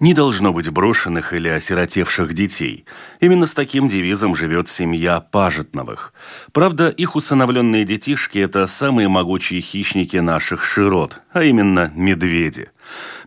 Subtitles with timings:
[0.00, 2.86] Не должно быть брошенных или осиротевших детей.
[3.20, 6.14] Именно с таким девизом живет семья Пажетновых.
[6.52, 12.70] Правда, их усыновленные детишки– это самые могучие хищники наших широт, а именно медведи.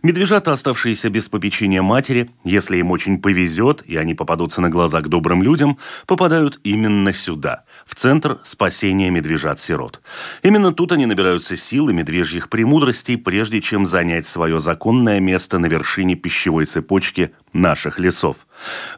[0.02, 5.08] Медвежата, оставшиеся без попечения матери, если им очень повезет, и они попадутся на глаза к
[5.08, 10.00] добрым людям, попадают именно сюда, в центр спасения медвежат-сирот.
[10.42, 15.66] Именно тут они набираются сил и медвежьих премудростей, прежде чем занять свое законное место на
[15.66, 18.46] вершине пищевой цепочки наших лесов.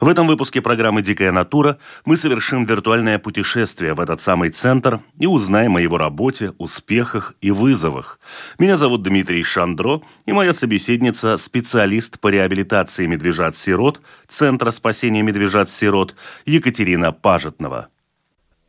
[0.00, 5.26] В этом выпуске программы «Дикая натура» мы совершим виртуальное путешествие в этот самый центр и
[5.26, 8.18] узнаем о его работе, успехах и вызовах.
[8.58, 16.14] Меня зовут Дмитрий Шандро, и моя собеседница– специалист по реабилитации медвежат-сирот Центра спасения медвежат-сирот
[16.46, 17.88] Екатерина Пажетнова.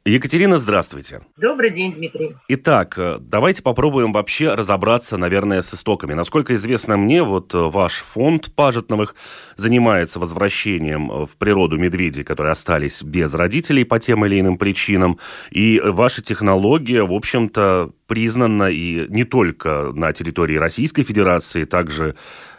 [0.07, 1.21] Екатерина, здравствуйте.
[1.35, 2.35] Добрый день, Дмитрий.
[2.47, 6.13] Итак, э, давайте попробуем вообще разобраться, наверное, с истоками.
[6.13, 9.15] Насколько известно мне, вот э, ваш фонд Пажетновых
[9.57, 15.19] занимается возвращением э, в природу медведей, которые остались без родителей по тем или иным причинам.
[15.51, 22.15] И ваша технология, в общем-то, признана и не только на территории Российской Федерации, также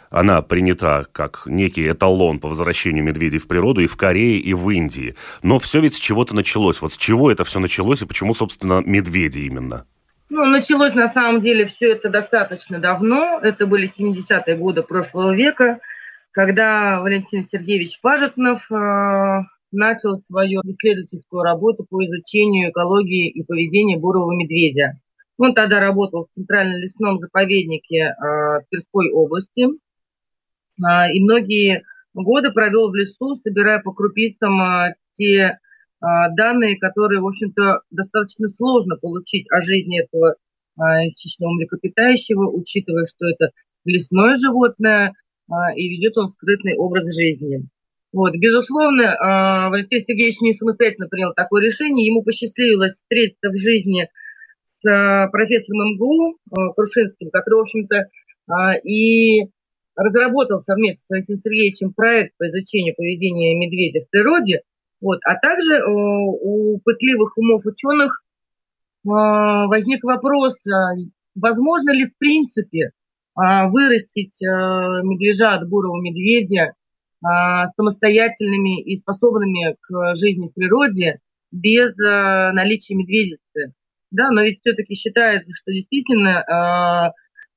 [0.09, 4.69] она принята как некий эталон по возвращению медведей в природу и в Корее, и в
[4.69, 5.15] Индии.
[5.43, 6.81] Но все ведь с чего-то началось.
[6.81, 9.85] Вот с чего это все началось и почему, собственно, медведи именно?
[10.29, 13.39] Ну, началось на самом деле все это достаточно давно.
[13.41, 15.79] Это были 70-е годы прошлого века,
[16.31, 19.39] когда Валентин Сергеевич Пажетнов э,
[19.71, 24.99] начал свою исследовательскую работу по изучению экологии и поведения бурого медведя.
[25.39, 29.67] Он тогда работал в Центральном лесном заповеднике э, Тверской области.
[30.79, 35.59] И многие годы провел в лесу, собирая по крупицам а, те
[36.01, 40.35] а, данные, которые, в общем-то, достаточно сложно получить о жизни этого
[41.11, 43.51] хищного млекопитающего, учитывая, что это
[43.83, 45.11] лесное животное,
[45.75, 47.67] и ведет он скрытный образ жизни.
[48.13, 52.05] Вот, безусловно, Валентин Сергеевич не самостоятельно принял такое решение.
[52.05, 54.07] Ему посчастливилось встретиться в жизни
[54.63, 56.37] с профессором МГУ
[56.77, 58.05] Крушинским, который, в общем-то,
[58.85, 59.49] и
[59.99, 64.61] разработал совместно с Валентином Сергеевичем проект по изучению поведения медведя в природе,
[65.01, 70.95] вот, а также э, у пытливых умов ученых э, возник вопрос, а
[71.35, 72.91] возможно ли в принципе
[73.35, 76.73] а, вырастить э, медвежа от бурого медведя
[77.23, 81.19] а, самостоятельными и способными к жизни в природе
[81.51, 83.73] без наличия медведицы.
[84.11, 87.13] Да, но ведь все-таки считается, что действительно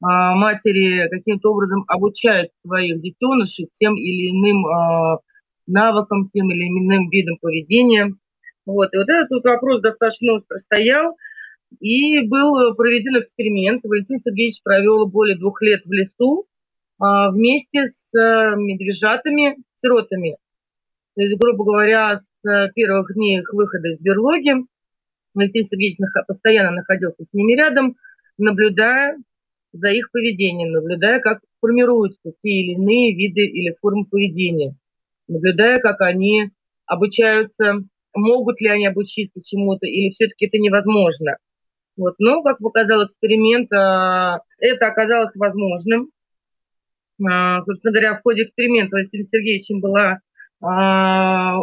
[0.08, 5.18] матери каким-то образом обучают своих детенышей тем или иным а,
[5.66, 8.12] навыкам, тем или иным видам поведения.
[8.66, 8.92] Вот.
[8.92, 11.16] И вот этот вопрос достаточно стоял.
[11.80, 13.82] И был проведен эксперимент.
[13.84, 16.46] Валентин Сергеевич провел более двух лет в лесу
[16.98, 20.36] а, вместе с медвежатами, сиротами.
[21.14, 24.66] То есть, грубо говоря, с первых дней их выхода из берлоги
[25.34, 25.96] Валентин Сергеевич
[26.26, 27.96] постоянно находился с ними рядом,
[28.38, 29.16] наблюдая
[29.72, 34.77] за их поведением, наблюдая, как формируются те или иные виды или формы поведения,
[35.28, 36.50] наблюдая, как они
[36.87, 37.77] обучаются,
[38.15, 41.37] могут ли они обучиться чему-то, или все-таки это невозможно.
[41.97, 42.15] Вот.
[42.19, 46.10] Но, как показал эксперимент, а, это оказалось возможным.
[47.25, 50.21] А, собственно говоря, в ходе эксперимента Валентином Сергеевичем была
[50.60, 51.59] а,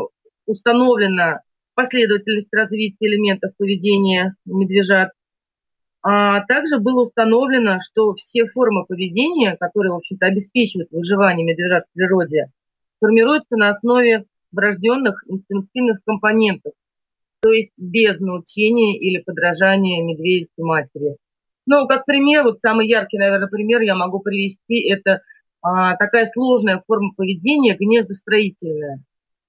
[0.45, 1.41] установлена
[1.73, 5.11] последовательность развития элементов поведения медвежат.
[6.01, 11.93] А также было установлено, что все формы поведения, которые, в общем-то, обеспечивают выживание медвежат в
[11.93, 12.51] природе,
[12.99, 16.73] формируются на основе врожденных инстинктивных компонентов,
[17.41, 21.17] то есть без научения или подражания медведицы матери.
[21.65, 25.21] Ну, как пример, вот самый яркий, наверное, пример я могу привести, это
[25.61, 28.97] а, такая сложная форма поведения гнездостроительная.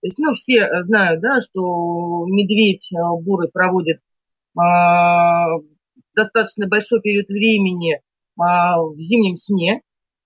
[0.01, 4.01] То есть, ну, все знают, да, что медведь а, бурый проводит
[4.59, 5.47] а,
[6.15, 8.01] достаточно большой период времени
[8.39, 9.83] а, в зимнем сне,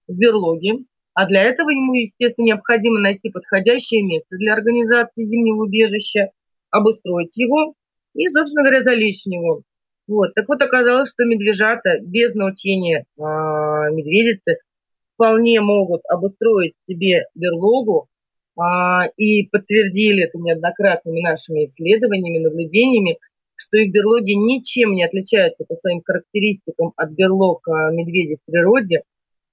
[0.06, 0.84] в берлоге.
[1.14, 6.30] А для этого ему, естественно, необходимо найти подходящее место для организации зимнего убежища,
[6.70, 7.74] обустроить его
[8.14, 9.62] и, собственно говоря, залечь в него.
[10.06, 10.34] Вот.
[10.34, 14.58] Так вот, оказалось, что медвежата без научения а, медведицы
[15.14, 18.08] вполне могут обустроить себе берлогу
[18.58, 23.18] а, и подтвердили это неоднократными нашими исследованиями, наблюдениями,
[23.64, 29.02] что их берлоги ничем не отличаются по своим характеристикам от берлог а, медведей в природе.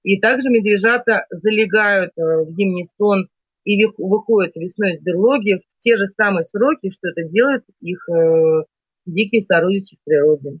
[0.02, 3.28] И также медвежата залегают а, в зимний сон
[3.64, 8.64] и выходят весной из берлоги в те же самые сроки, что это делают их э,
[9.06, 10.58] дикие сородичи в природе.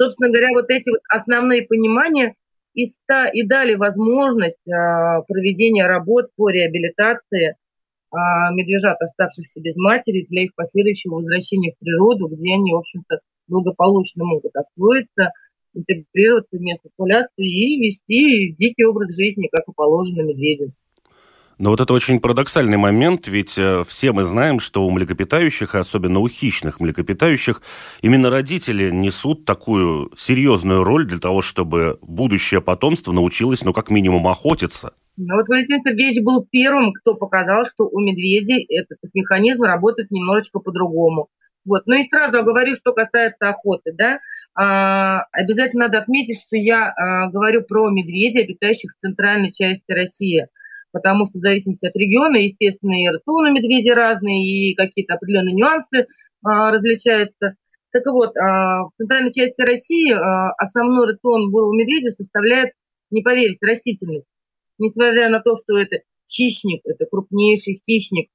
[0.00, 2.34] Собственно говоря, вот эти вот основные понимания
[2.74, 7.54] и, ста, и дали возможность а, проведения работ по реабилитации а,
[8.52, 14.24] медвежат, оставшихся без матери, для их последующего возвращения в природу, где они, в общем-то, благополучно
[14.24, 15.30] могут освоиться,
[15.74, 20.72] интегрироваться в местную популяцию и вести дикий образ жизни, как и положено медведю.
[21.58, 26.20] Но вот это очень парадоксальный момент, ведь э, все мы знаем, что у млекопитающих, особенно
[26.20, 27.62] у хищных млекопитающих,
[28.02, 34.28] именно родители несут такую серьезную роль для того, чтобы будущее потомство научилось, ну, как минимум,
[34.28, 34.92] охотиться.
[35.16, 40.60] Ну, вот Валентин Сергеевич был первым, кто показал, что у медведей этот механизм работает немножечко
[40.60, 41.28] по-другому.
[41.64, 41.82] Вот.
[41.86, 43.92] Ну и сразу говорю, что касается охоты.
[43.96, 44.18] Да?
[44.54, 50.46] А, обязательно надо отметить, что я а, говорю про медведей, обитающих в центральной части России–
[50.96, 56.06] потому что в зависимости от региона, естественно, и рацион медведи разные, и какие-то определенные нюансы
[56.42, 57.56] а, различаются.
[57.92, 62.72] Так вот, а, в центральной части России а, основной рацион бурого медведя составляет,
[63.10, 64.26] не поверите, растительность.
[64.78, 68.30] Несмотря на то, что это хищник, это крупнейший хищник,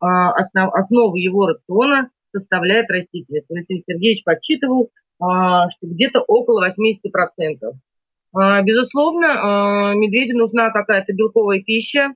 [0.00, 3.46] а, основ, основу его рациона составляет растительность.
[3.48, 4.90] Валентин Сергеевич подсчитывал,
[5.20, 7.74] а, что где-то около 80%.
[8.32, 12.14] А, безусловно, медведю нужна какая-то белковая пища,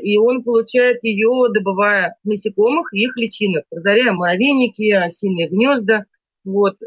[0.00, 6.06] и он получает ее, добывая насекомых и их личинок, разоряя муравейники, осиные гнезда.
[6.42, 6.78] Вот.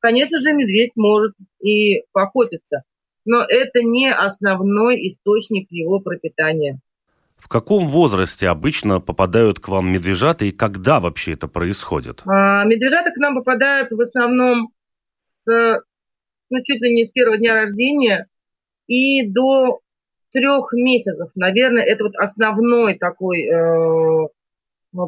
[0.00, 2.84] Конечно же, медведь может и поохотиться,
[3.28, 6.80] но это не основной источник его пропитания.
[7.36, 12.22] В каком возрасте обычно попадают к вам медвежата и когда вообще это происходит?
[12.26, 14.70] Медвежата к нам попадают в основном
[15.16, 15.46] с
[16.50, 18.26] ну, чуть ли не с первого дня рождения
[18.86, 19.80] и до
[20.32, 24.28] трех месяцев, наверное, это вот основной такой э,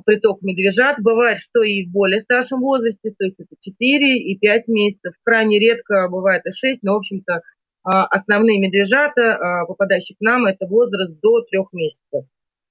[0.04, 0.96] приток медвежат.
[1.00, 5.14] Бывает, что и в более старшем возрасте, то есть это 4 и 5 месяцев.
[5.22, 7.42] Крайне редко бывает и 6, но, в общем-то,
[7.82, 12.24] основные медвежата, э, попадающие к нам, это возраст до 3 месяцев.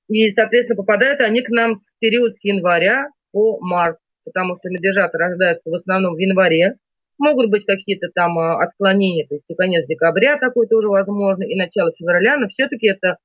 [0.08, 5.18] И, соответственно, попадают они к нам с период с января по март, потому что медвежата
[5.18, 6.78] рождаются в основном в январе,
[7.20, 11.54] Могут быть какие-то там а, отклонения, то есть и конец декабря такой тоже возможно, и
[11.54, 13.18] начало февраля, но все-таки это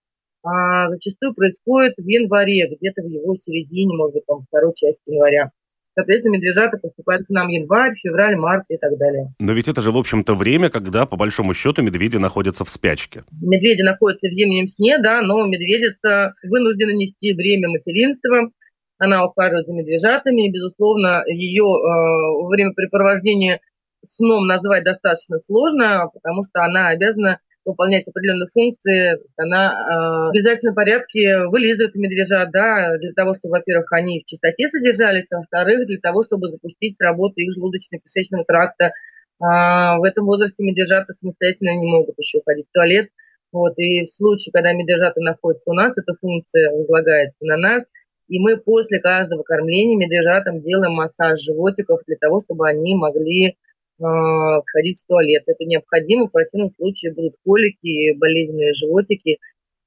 [0.43, 5.53] а, зачастую происходит в январе, где-то в его середине, может быть, там, второй части января.
[5.95, 9.33] Соответственно, медвежата поступают к нам январь, февраль, март и так далее.
[9.39, 13.25] Но ведь это же, в общем-то, время, когда, по большому счету, медведи находятся в спячке.
[13.41, 18.51] Медведи находятся в зимнем сне, да, но медведица вынуждена нести время материнства.
[18.99, 23.61] Она ухаживает за медвежатами, и, безусловно, ее э, времяпрепровождение
[24.05, 30.75] сном назвать достаточно сложно, потому что она обязана выполнять определенные функции, она э, в обязательном
[30.75, 35.99] порядке вылизывает медвежат, да, для того, чтобы, во-первых, они в чистоте содержались, а во-вторых, для
[35.99, 38.93] того, чтобы запустить работу их желудочно-кишечного тракта.
[39.41, 43.09] А, в этом возрасте медвежата самостоятельно не могут еще ходить в туалет.
[43.53, 47.85] Вот, и в случае, когда медвежата находятся у нас, эта функция возлагается на нас,
[48.29, 53.57] и мы после каждого кормления медвежатам делаем массаж животиков для того, чтобы они могли
[53.99, 55.45] сходить в туалет.
[55.47, 59.39] Это необходимо, в противном случае будут колики, болезненные животики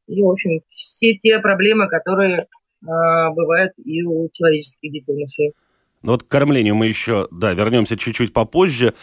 [0.07, 2.47] и, в общем, все те проблемы, которые
[2.85, 5.53] а, бывают и у человеческих детенышей.
[6.03, 8.93] Ну вот к кормлению мы еще, да, вернемся чуть-чуть попозже.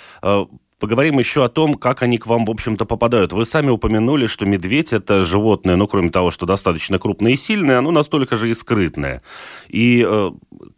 [0.85, 3.33] Поговорим еще о том, как они к вам, в общем-то, попадают.
[3.33, 7.79] Вы сами упомянули, что медведь– это животное, ну, кроме того, что достаточно крупное и сильное,
[7.79, 9.23] оно настолько же и скрытное.
[9.69, 10.31] И э,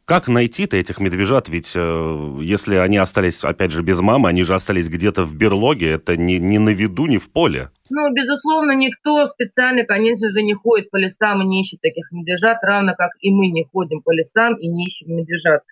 [0.05, 1.49] как найти-то этих медвежат?
[1.49, 5.95] Ведь э, если они остались, опять же, без мамы, они же остались где-то в берлоге,
[5.95, 7.71] это не, не на виду, не в поле.
[7.91, 12.59] Ну, безусловно, никто специально, конечно же, не ходит по лесам и не ищет таких медвежат,
[12.63, 15.63] равно как и мы не ходим по лесам и не ищем медвежат.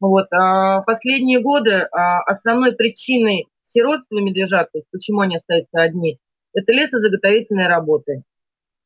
[0.00, 0.26] Вот.
[0.32, 6.18] А последние годы а, основной причиной сиротства медвежат, то есть почему они остаются одни,
[6.52, 8.22] это лесозаготовительные работы.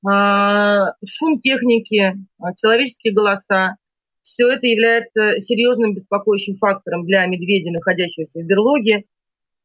[0.07, 3.77] А, шум техники, а, человеческие голоса,
[4.23, 9.05] все это является серьезным беспокоящим фактором для медведя, находящегося в берлоге.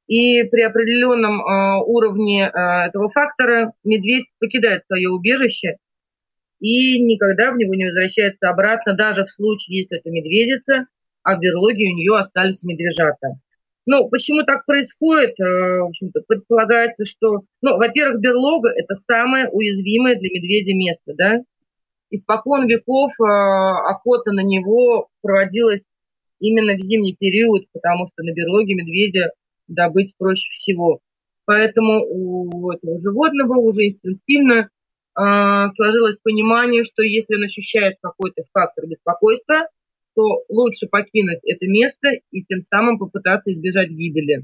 [0.07, 5.77] И при определенном э, уровне этого фактора медведь покидает свое убежище
[6.59, 10.87] и никогда в него не возвращается обратно, даже в случае, если это медведица,
[11.23, 13.39] а в берлоге у нее остались медвежата.
[13.91, 15.31] Ну, почему так происходит?
[15.39, 21.39] Э, в общем-то, предполагается, что, ну, во-первых, берлога– это самое уязвимое для медведя место, да?
[22.11, 25.81] испокон веков э, охота на него проводилась
[26.39, 29.31] именно в зимний период, потому что на берлоге медведя
[29.67, 30.99] добыть проще всего.
[31.45, 34.69] Поэтому у этого животного уже инстинктивно
[35.17, 39.67] э, сложилось понимание, что если он ощущает какой-то фактор беспокойства,
[40.19, 44.41] то лучше покинуть это место и тем самым попытаться избежать гибели.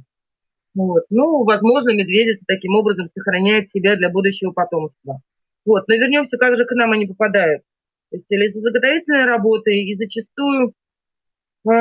[0.73, 1.03] Вот.
[1.09, 5.19] Ну, возможно, медведица таким образом сохраняет себя для будущего потомства.
[5.65, 5.85] Вот.
[5.89, 7.63] Но вернемся, как же к нам они попадают.
[8.09, 11.71] То есть лесозаготовительная работа, и зачастую э,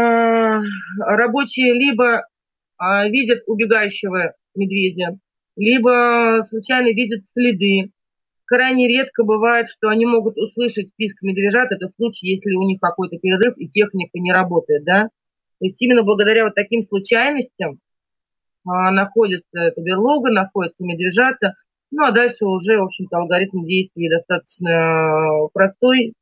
[0.98, 2.22] рабочие либо
[2.80, 5.16] э, видят убегающего медведя,
[5.54, 7.92] либо случайно видят следы.
[8.46, 11.72] Крайне редко бывает, что они могут услышать список медвежат.
[11.72, 15.04] Это в случае, если у них какой-то перерыв и техника не работает, да.
[15.58, 17.78] То есть именно благодаря вот таким случайностям
[18.66, 21.54] а, находится эта берлога, находятся медвежата.
[21.90, 26.12] Ну, а дальше уже, в общем-то, алгоритм действий достаточно простой.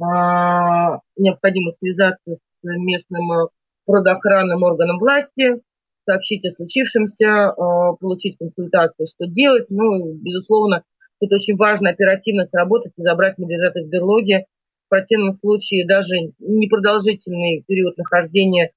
[0.00, 3.48] А, необходимо связаться с местным
[3.86, 5.60] природоохранным органом власти,
[6.04, 9.66] сообщить о случившемся, а, получить консультацию, что делать.
[9.70, 10.82] Ну, безусловно,
[11.22, 14.44] это очень важно оперативно сработать и забрать медвежат из берлоги.
[14.86, 18.72] В противном случае даже непродолжительный период нахождения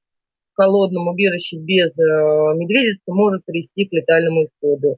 [0.55, 2.01] холодном убежище без э,
[2.55, 4.97] медведицы может привести к летальному исходу.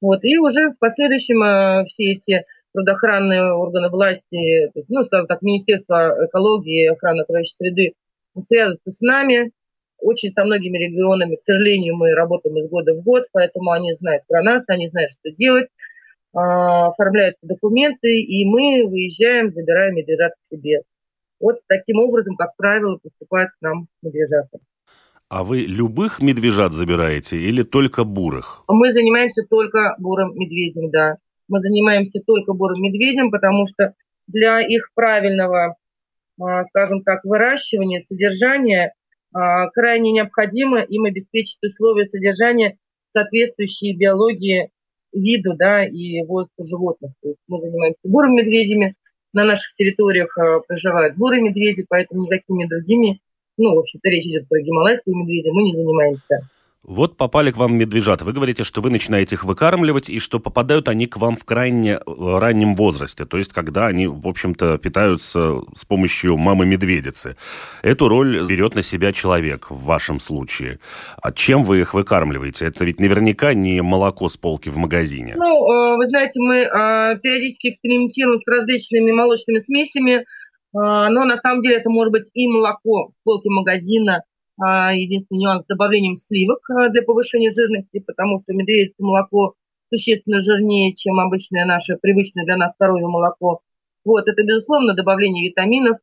[0.00, 0.24] Вот.
[0.24, 6.84] И уже в последующем э, все эти природоохранные органы власти, ну, скажем так, Министерство экологии
[6.84, 7.92] и охраны окружающей среды
[8.46, 9.52] связываются с нами,
[10.00, 11.36] очень со многими регионами.
[11.36, 15.10] К сожалению, мы работаем из года в год, поэтому они знают про нас, они знают,
[15.10, 15.68] что делать.
[16.34, 20.82] А, оформляются документы, и мы выезжаем, забираем медвежат к себе.
[21.40, 24.58] Вот таким образом, как правило, поступают к нам медвежата.
[25.28, 28.64] А вы любых медвежат забираете или только бурых?
[28.66, 31.16] Мы занимаемся только бурым медведем, да.
[31.48, 33.94] Мы занимаемся только бурым медведем, потому что
[34.26, 35.76] для их правильного,
[36.40, 38.94] а, скажем так, выращивания, содержания
[39.34, 42.78] а, крайне необходимо им обеспечить условия содержания,
[43.12, 44.70] соответствующие биологии
[45.12, 47.12] виду да, и возрасту животных.
[47.22, 48.94] То есть мы занимаемся бурыми медведями,
[49.34, 53.20] на наших территориях а, проживают бурые медведи, поэтому никакими другими
[53.58, 56.48] ну, в общем-то, речь идет про гималайскую медведя, мы не занимаемся.
[56.88, 58.24] Вот попали к вам медвежата.
[58.24, 61.96] Вы говорите, что вы начинаете их выкармливать, и что попадают они к вам в крайне
[61.96, 67.36] э, раннем возрасте, то есть когда они, в общем-то, питаются с помощью мамы-медведицы.
[67.82, 70.78] Эту роль берет на себя человек в вашем случае.
[71.20, 72.64] А чем вы их выкармливаете?
[72.64, 75.34] Это ведь наверняка не молоко с полки в магазине.
[75.36, 80.24] Ну, э, вы знаете, мы э, периодически экспериментируем с различными молочными смесями,
[80.72, 84.22] но на самом деле это может быть и молоко в полке магазина,
[84.58, 89.54] единственный нюанс добавлением сливок а, для повышения жирности, потому что медведице молоко
[89.92, 93.60] существенно жирнее, чем обычное наше привычное для нас коровье молоко.
[94.04, 95.98] Вот, это, безусловно, добавление витаминов,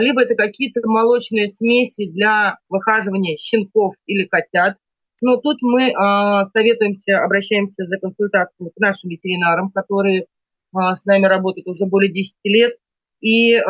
[0.00, 4.76] либо это какие-то молочные смеси для выхаживания щенков или котят.
[5.22, 5.92] Но тут мы
[6.52, 10.26] советуемся, обращаемся за консультацией к нашим ветеринарам, которые
[10.72, 12.74] с нами работают уже более 10 лет,
[13.22, 13.62] и э,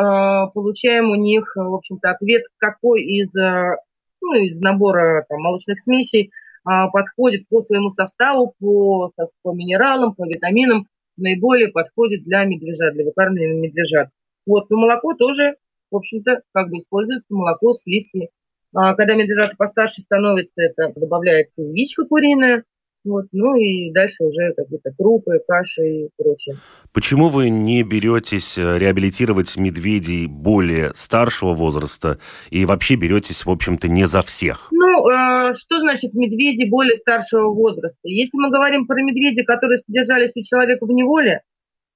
[0.53, 3.77] получаем у них, в общем-то, ответ, какой из, э,
[4.23, 9.11] ну, из набора там, молочных смесей э, подходит по своему составу, по,
[9.41, 10.87] по минералам, по витаминам,
[11.17, 14.09] наиболее подходит для медвежат, для выкармливания медвежат.
[14.45, 15.55] Вот, но молоко тоже,
[15.91, 18.29] в общем-то, как бы используется молоко, сливки.
[18.73, 22.63] А когда медвежата постарше становятся, это добавляется яичко куриное,
[23.05, 26.55] вот, ну и дальше уже какие-то крупы, каши и прочее.
[26.93, 32.19] Почему вы не беретесь э, реабилитировать медведей более старшего возраста
[32.49, 34.69] и вообще беретесь, в общем-то, не за всех?
[34.71, 37.99] Ну, э, что значит медведи более старшего возраста?
[38.03, 41.41] Если мы говорим про медведей, которые содержались у человека в неволе,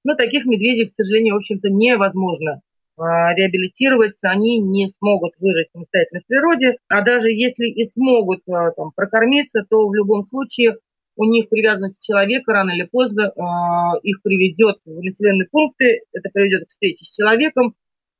[0.04, 2.60] ну, таких медведей, к сожалению, в общем-то, невозможно
[2.98, 8.52] э, реабилитироваться, они не смогут выжить самостоятельно в природе, а даже если и смогут э,
[8.76, 10.76] там, прокормиться, то в любом случае
[11.18, 16.66] у них привязанность человека рано или поздно э, их приведет в населенные пункты, это приведет
[16.66, 17.74] к встрече с человеком.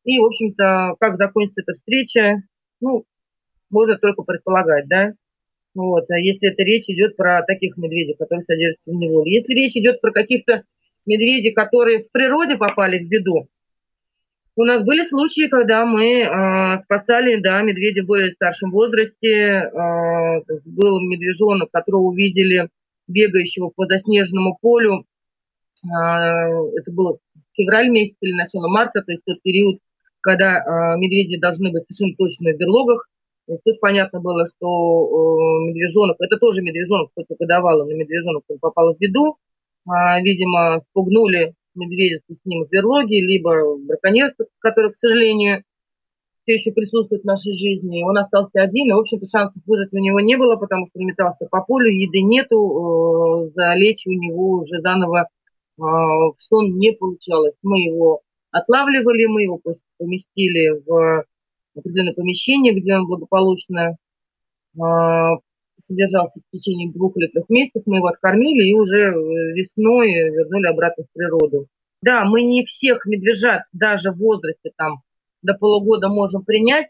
[0.05, 2.43] И, в общем-то, как закончится эта встреча,
[2.81, 3.05] ну,
[3.71, 5.13] можно только предполагать, да.
[5.75, 9.33] Вот, а если это речь идет про таких медведей, которые содержатся в неволе.
[9.33, 10.65] Если речь идет про каких-то
[11.07, 13.49] медведей, которые в природе попали в беду,
[14.57, 19.29] у нас были случаи, когда мы э, спасали да, медведя в более старшем возрасте.
[19.29, 22.69] Э, был медвежонок, которого увидели
[23.09, 25.05] бегающего по заснеженному полю.
[25.91, 27.19] А, это было
[27.55, 29.79] февраль месяц или начало марта, то есть тот период,
[30.21, 33.09] когда а, медведи должны быть совершенно точно в берлогах.
[33.65, 38.99] тут понятно было, что медвежонок, это тоже медвежонок, хоть и годовало, но медвежонок попал в
[38.99, 39.37] беду.
[39.87, 45.63] А, видимо, спугнули медведицу с ним в берлоге, либо браконьерство, которое, к сожалению,
[46.49, 48.03] все еще присутствует в нашей жизни.
[48.03, 51.07] Он остался один, и, в общем-то, шансов выжить у него не было, потому что он
[51.07, 55.27] метался по полю, еды нету, э, залечь у него уже заново э,
[55.77, 57.55] в сон не получалось.
[57.63, 59.61] Мы его отлавливали, мы его
[59.99, 61.25] поместили в
[61.77, 63.99] определенное помещение, где он благополучно
[64.75, 64.81] э,
[65.77, 69.13] содержался в течение двух или трех месяцев, мы его откормили и уже
[69.53, 71.67] весной вернули обратно в природу.
[72.01, 75.03] Да, мы не всех медвежат даже в возрасте там
[75.43, 76.89] до полугода можем принять,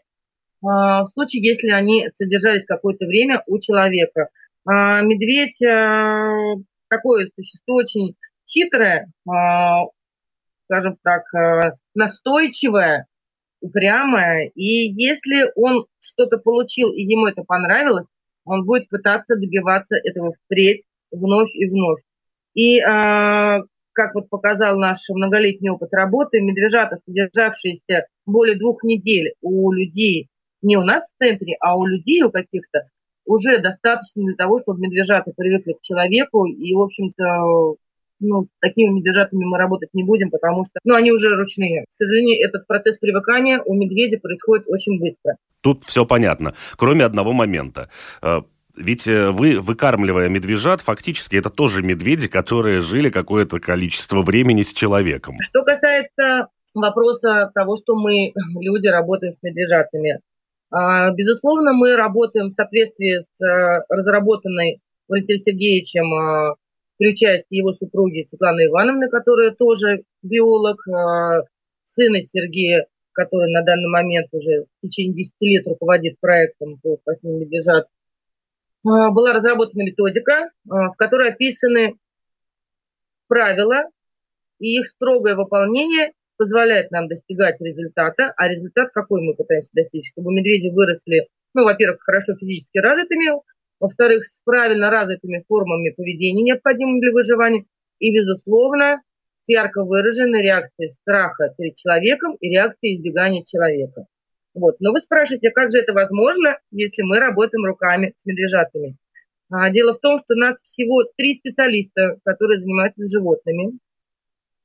[0.65, 4.29] а, в случае, если они содержались какое-то время у человека.
[4.65, 6.55] А, медведь а,
[6.89, 8.15] такое существо очень
[8.47, 9.11] хитрое,
[10.65, 11.21] скажем так,
[11.93, 13.05] настойчивое,
[13.61, 14.49] упрямое.
[14.55, 18.07] И если он что-то получил и ему это понравилось,
[18.45, 22.01] он будет пытаться добиваться этого впредь вновь и вновь.
[22.55, 22.79] И
[23.99, 30.29] как вот показал наш многолетний опыт работы, медвежата, содержавшиеся более двух недель у людей,
[30.61, 32.87] не у нас в центре, а у людей у каких-то,
[33.25, 36.45] уже достаточно для того, чтобы медвежата привыкли к человеку.
[36.45, 37.75] И, в общем-то,
[38.21, 41.83] ну, такими медвежатами мы работать не будем, потому что, ну, они уже ручные.
[41.89, 45.35] К сожалению, этот процесс привыкания у медведя происходит очень быстро.
[45.59, 47.89] Тут все понятно, кроме одного момента.
[48.79, 54.73] Ведь э, вы, выкармливая медвежат, фактически это тоже медведи, которые жили какое-то количество времени с
[54.73, 55.35] человеком.
[55.41, 58.31] Что касается вопроса того, что мы,
[58.61, 60.19] люди, работаем с медвежатами.
[60.71, 66.55] А, безусловно, мы работаем в соответствии с э, разработанной Валентином Сергеевичем а,
[66.97, 67.15] при
[67.49, 71.41] его супруги Светланы Ивановны, которая тоже биолог, а,
[71.83, 77.41] сына Сергея, который на данный момент уже в течение 10 лет руководит проектом по спасению
[77.41, 77.87] медвежат
[78.83, 81.97] была разработана методика, а, в которой описаны
[83.27, 83.83] правила,
[84.59, 88.33] и их строгое выполнение позволяет нам достигать результата.
[88.37, 90.09] А результат какой мы пытаемся достичь?
[90.11, 93.41] Чтобы медведи выросли, ну, во-первых, хорошо физически развитыми,
[93.79, 97.65] во-вторых, с правильно развитыми формами поведения, необходимыми для выживания,
[97.99, 99.01] и, безусловно,
[99.41, 104.05] с ярко выраженной реакцией страха перед человеком и реакцией избегания человека.
[104.53, 104.75] Вот.
[104.79, 108.97] Но вы спрашиваете, как же это возможно, если мы работаем руками с медвежатами?
[109.51, 113.79] А, дело в том, что у нас всего три специалиста, которые занимаются животными.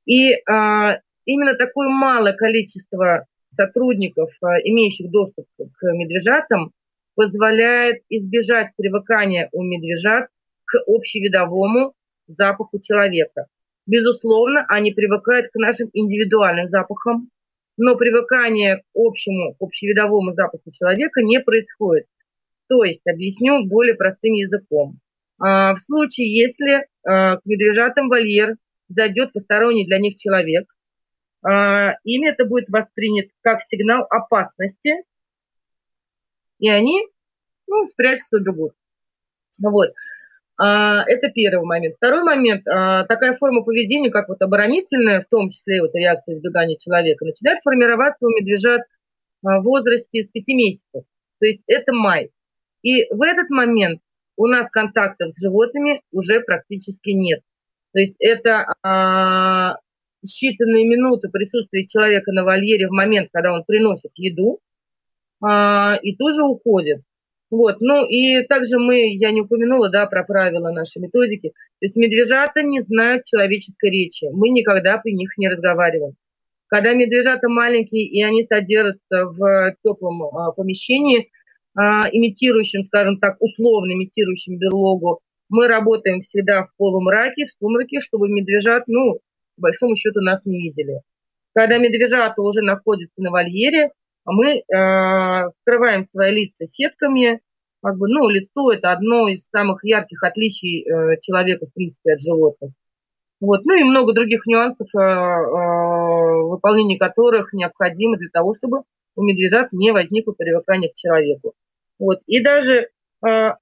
[0.05, 6.73] И а, именно такое малое количество сотрудников, а, имеющих доступ к медвежатам,
[7.15, 10.29] позволяет избежать привыкания у медвежат
[10.65, 11.95] к общевидовому
[12.27, 13.47] запаху человека.
[13.87, 17.29] Безусловно, они привыкают к нашим индивидуальным запахам,
[17.77, 22.07] но привыкание к общему, к общевидовому запаху человека не происходит.
[22.69, 25.01] То есть, объясню более простым языком.
[25.39, 28.57] А, в случае, если а, к медвежатам вольер
[28.89, 30.73] зайдет посторонний для них человек,
[31.43, 34.93] а, ими это будет воспринято как сигнал опасности,
[36.59, 37.07] и они
[37.67, 38.73] ну, спрячутся, убегут.
[39.61, 39.91] Вот.
[40.57, 41.97] А, это первый момент.
[41.97, 42.67] Второй момент.
[42.69, 47.59] А, такая форма поведения, как вот оборонительная, в том числе вот реакция избегания человека, начинает
[47.61, 48.83] формироваться у медвежат
[49.45, 51.05] а, в возрасте с 5 месяцев.
[51.41, 52.31] То есть это май.
[52.83, 54.01] И в этот момент
[54.37, 57.41] у нас контактов с животными уже практически нет.
[57.93, 58.67] То есть это
[60.27, 64.59] считанные минуты присутствия человека на вольере в момент, когда он приносит еду,
[65.41, 67.03] и тоже уходит.
[67.55, 71.51] Вот, ну и также мы, я не упомянула, да, про правила нашей методики.
[71.51, 74.27] То есть медвежата не знают человеческой речи.
[74.33, 76.15] Мы никогда при них не разговариваем.
[76.67, 81.31] Когда медвежата маленькие и они содержатся в теплом а, помещении,
[81.77, 88.29] а, имитирующем, скажем так, условно имитирующем берлогу, мы работаем всегда в полумраке, в сумраке, чтобы
[88.29, 89.21] медвежат, ну,
[89.55, 91.03] по большому счету, нас не видели.
[91.55, 93.93] Когда медвежата уже находятся на вольере,
[94.25, 97.41] мы э, скрываем свои лица сетками.
[97.83, 102.21] Как бы, ну, лицо– это одно из самых ярких отличий э, человека, в принципе, от
[102.21, 102.73] животных.
[103.41, 103.61] Вот.
[103.67, 108.85] Ну и много других нюансов, э, э, выполнение которых необходимо для того, чтобы
[109.17, 111.53] у медвежат не возникло привыкания к человеку.
[111.99, 112.21] Вот.
[112.27, 112.89] И даже э,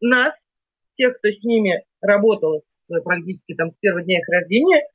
[0.00, 0.46] нас,
[0.92, 4.86] тех, кто с ними работал с, практически там, с первого дня их рождения,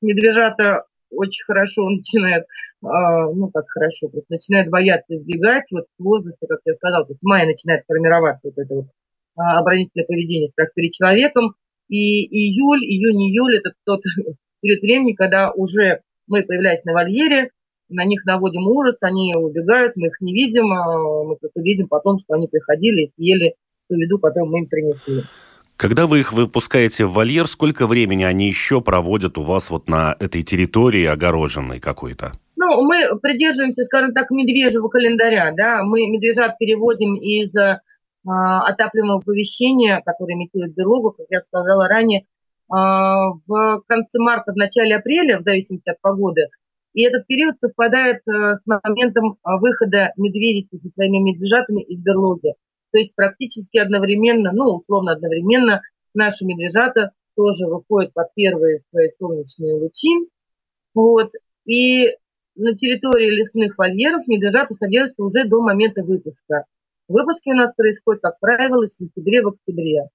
[0.00, 2.44] медвежата очень хорошо начинает,
[2.82, 7.12] а, ну как хорошо, просто начинает бояться избегать, вот в возрасте, как я сказала, то
[7.12, 8.86] есть в мае начинает формироваться вот это вот
[9.36, 11.54] а, оборонительное поведение, страх перед человеком,
[11.88, 14.00] и июль, июнь-июль это тот
[14.60, 17.50] период времени, когда уже мы, появляясь на вольере,
[17.88, 22.18] на них наводим ужас, они убегают, мы их не видим, а мы только видим потом,
[22.18, 23.54] что они приходили и съели
[23.88, 25.22] ту еду, которую мы им принесли.
[25.76, 30.16] Когда вы их выпускаете в вольер, сколько времени они еще проводят у вас вот на
[30.18, 32.32] этой территории огороженной какой-то?
[32.56, 37.78] Ну, мы придерживаемся, скажем так, медвежьего календаря, да, мы медвежат переводим из э,
[38.24, 42.24] отапливаемого помещения, которое имитирует берлогу, как я сказала ранее, э,
[42.70, 46.48] в конце марта, в начале апреля, в зависимости от погоды,
[46.94, 52.54] и этот период совпадает э, с моментом выхода медведицы со своими медвежатами из берлоги.
[52.92, 55.82] То есть практически одновременно, ну, условно одновременно,
[56.14, 60.28] наши медвежата тоже выходят под первые свои солнечные лучи.
[60.94, 61.32] Вот.
[61.66, 62.14] И
[62.54, 66.64] на территории лесных вольеров медвежата содержатся уже до момента выпуска.
[67.08, 70.08] Выпуски у нас происходят, как правило, в сентябре, в октябре.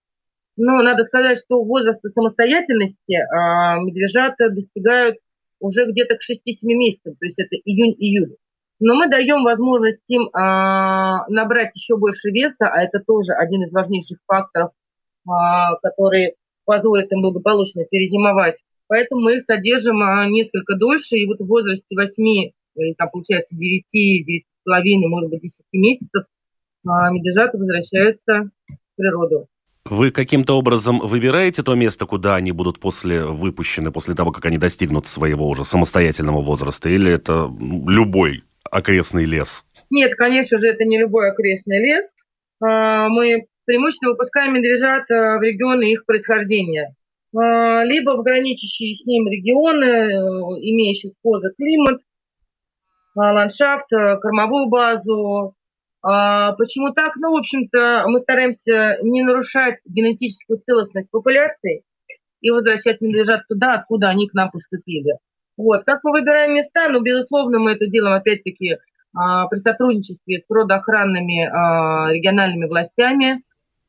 [0.57, 5.17] Но надо сказать, что возраст самостоятельности а, медвежата достигают
[5.59, 8.35] уже где-то к 6-7 месяцам, то есть это июнь-июль.
[8.81, 13.71] Но мы даем возможность им а, набрать еще больше веса, а это тоже один из
[13.71, 14.71] важнейших факторов,
[15.29, 16.33] а, который
[16.65, 18.63] позволит им благополучно перезимовать.
[18.87, 23.55] Поэтому мы их содержим а, несколько дольше, и вот в возрасте 8, или там получается
[23.55, 23.85] 9,
[24.65, 26.23] 9,5, может быть 10 месяцев
[26.87, 29.47] а, медвежата возвращаются в природу.
[29.85, 34.57] Вы каким-то образом выбираете то место, куда они будут после выпущены, после того, как они
[34.57, 39.65] достигнут своего уже самостоятельного возраста, или это любой окрестный лес?
[39.89, 42.13] Нет, конечно же, это не любой окрестный лес.
[42.61, 46.95] А, мы преимущественно выпускаем медвежат а, в регионы их происхождения.
[47.35, 50.17] А, либо в граничащие с ним регионы, э,
[50.61, 52.01] имеющие схожий климат,
[53.15, 55.55] ландшафт, кормовую базу.
[56.01, 57.15] Почему так?
[57.17, 61.83] Ну, в общем-то, мы стараемся не нарушать генетическую целостность популяции
[62.39, 65.17] и возвращать медвежат туда, откуда они к нам поступили.
[65.61, 65.83] Вот.
[65.85, 66.89] Как мы выбираем места?
[66.89, 68.77] Ну, безусловно, мы это делаем, опять-таки,
[69.15, 73.43] а, при сотрудничестве с природоохранными а, региональными властями,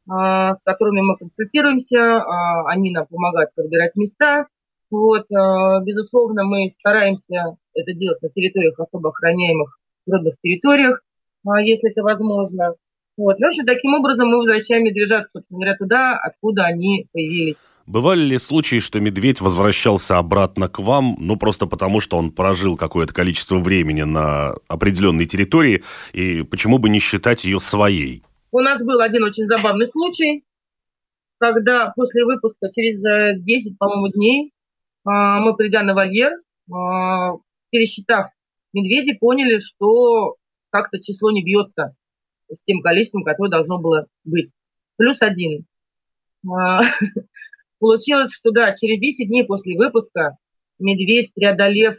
[0.07, 2.23] а, с которыми мы консультируемся,
[2.67, 4.49] они нам помогают подбирать места.
[4.91, 11.01] Вот, безусловно, мы стараемся это делать на территориях особо охраняемых природных территориях,
[11.63, 12.75] если это возможно.
[13.17, 13.39] Вот.
[13.39, 17.57] Ну, таким образом мы возвращаем медвежат, собственно говоря, туда, откуда они появились.
[17.87, 22.77] Бывали ли случаи, что медведь возвращался обратно к вам, ну просто потому, что он прожил
[22.77, 28.23] какое-то количество времени на определенной территории, и почему бы не считать ее своей?
[28.53, 30.45] У нас был один очень забавный случай,
[31.39, 33.01] когда после выпуска через
[33.43, 34.53] 10, э, по-моему, дней
[35.05, 36.33] а, мы, придя на вольер,
[36.73, 37.33] а,
[37.71, 38.29] пересчитав
[38.73, 40.37] медведи, поняли, что
[40.71, 41.97] как-то число не бьется
[42.49, 44.51] с тем количеством, которое должно было быть.
[44.97, 45.65] Плюс один.
[47.83, 50.37] Получилось, что да, через 10 дней после выпуска
[50.79, 51.97] медведь, преодолев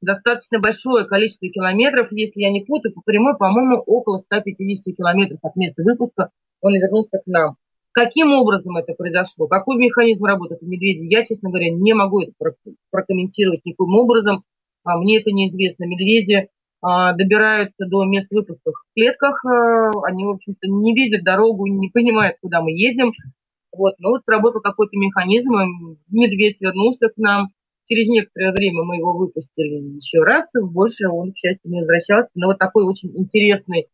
[0.00, 5.54] достаточно большое количество километров, если я не путаю, по прямой, по-моему, около 150 километров от
[5.54, 7.54] места выпуска, он вернулся к нам.
[7.92, 9.46] Каким образом это произошло?
[9.46, 11.04] Какой механизм работает у медведя?
[11.04, 12.32] Я, честно говоря, не могу это
[12.90, 14.42] прокомментировать никаким образом.
[14.82, 15.84] А мне это неизвестно.
[15.84, 16.48] Медведи
[16.82, 19.44] а, добираются до мест выпуска в клетках.
[19.44, 23.12] А, они, в общем-то, не видят дорогу, не понимают, куда мы едем.
[23.72, 25.52] Вот, вот сработал какой-то механизм,
[26.08, 27.48] медведь вернулся к нам.
[27.88, 32.30] Через некоторое время мы его выпустили еще раз, больше он, к счастью, не возвращался.
[32.34, 33.88] Но вот такой очень интересный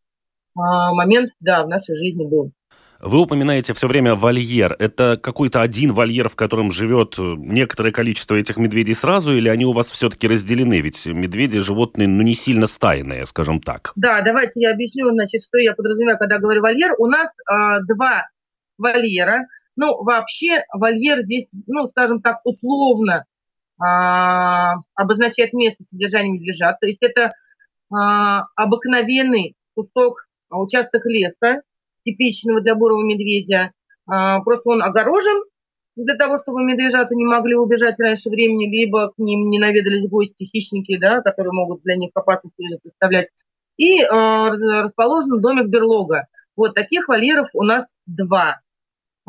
[0.55, 2.51] а, момент, да, в нашей жизни был.
[2.99, 4.75] Вы упоминаете все время вольер.
[4.79, 9.71] Это какой-то один вольер, в котором живет некоторое количество этих медведей сразу, или они у
[9.71, 10.81] вас все-таки разделены?
[10.81, 13.91] Ведь медведи животные, ну, не сильно стайные, скажем так.
[13.95, 16.95] Да, давайте я объясню, значит, что я подразумеваю, когда говорю вольер.
[16.97, 18.27] У нас а, два
[18.77, 19.45] вольера.
[19.77, 23.25] Ну, вообще вольер здесь, ну, скажем так, условно
[23.79, 26.79] а, обозначает место содержания медвежат.
[26.79, 27.31] То есть это
[27.93, 31.61] а, обыкновенный кусок, участок леса,
[32.03, 33.71] типичного для бурого медведя.
[34.07, 35.43] А, просто он огорожен
[35.95, 40.45] для того, чтобы медвежата не могли убежать раньше времени, либо к ним не наведались гости,
[40.45, 43.29] хищники, да, которые могут для них опасность представлять.
[43.77, 46.27] И э, расположен домик берлога.
[46.55, 48.59] Вот таких вольеров у нас два.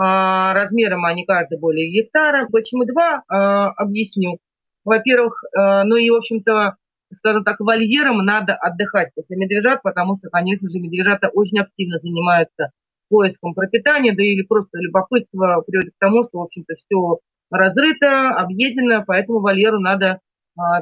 [0.00, 2.46] А, размером они каждый более гектара.
[2.52, 4.38] Почему два, а, объясню.
[4.84, 6.76] Во-первых, а, ну и, в общем-то,
[7.12, 12.70] скажем так, вольерам надо отдыхать после медвежат, потому что, конечно же, медвежата очень активно занимаются
[13.08, 17.18] поиском пропитания, да или просто любопытство приводит к тому, что, в общем-то, все
[17.50, 20.20] разрыто, объедено, поэтому вольеру надо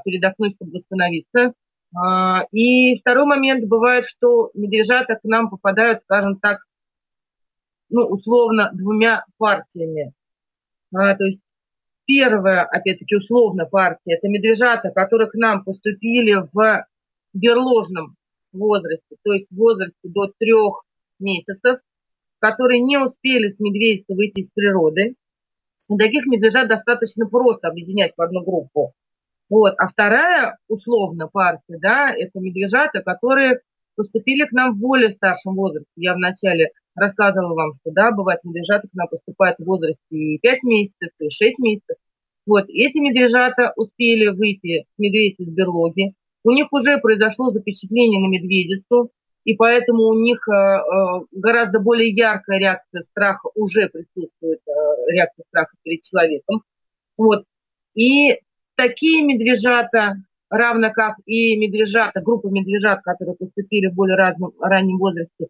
[0.05, 1.52] передохнуть, чтобы восстановиться.
[2.50, 6.59] И второй момент бывает, что медвежата к нам попадают, скажем так,
[7.88, 10.12] ну, условно, двумя партиями.
[10.94, 11.40] А, то есть
[12.05, 16.87] первая, опять-таки, условно партия, это медвежата, которые к нам поступили в
[17.35, 18.16] берложном
[18.53, 20.85] возрасте, то есть в возрасте до трех
[21.18, 21.81] месяцев.
[22.38, 25.14] которые не успели с медведицы выйти из природы.
[25.99, 28.92] Таких медвежат достаточно просто объединять в одну группу.
[29.49, 29.75] Вот.
[29.79, 33.61] А вторая, условно, партия, да, это медвежата, которые
[33.96, 35.90] поступили к нам в более старшем возрасте.
[35.96, 40.62] Я вначале рассказывала вам, что, да, бывает, медвежата к нам поступают в возрасте и 5
[40.64, 41.96] месяцев, и 6 месяцев.
[42.46, 46.14] Вот, эти медвежата успели выйти с медведицы из берлоги.
[46.44, 49.11] У них уже произошло запечатление на медведицу,
[49.44, 50.80] и поэтому у них э, э,
[51.32, 54.72] гораздо более яркая реакция страха уже присутствует, э,
[55.12, 56.62] реакция страха перед человеком.
[57.16, 57.44] Вот.
[57.94, 58.40] И
[58.74, 60.16] такие медвежата,
[60.50, 65.46] равно как и медвежата, группа медвежат, которые поступили в более разном, раннем возрасте,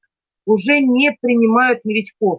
[0.47, 2.39] уже не принимают новичков.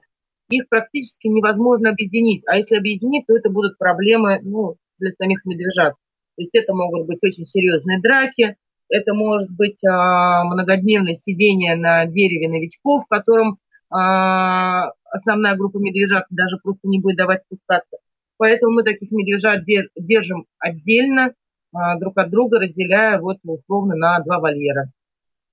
[0.49, 2.43] Их практически невозможно объединить.
[2.47, 5.93] А если объединить, то это будут проблемы ну, для самих медвежат.
[6.37, 8.55] То есть это могут быть очень серьезные драки,
[8.89, 13.57] это может быть а, многодневное сидение на дереве новичков, в котором
[13.89, 17.97] а, основная группа медвежат даже просто не будет давать спускаться.
[18.37, 19.63] Поэтому мы таких медвежат
[19.95, 21.33] держим отдельно,
[21.73, 24.91] а, друг от друга, разделяя вот условно на два вольера.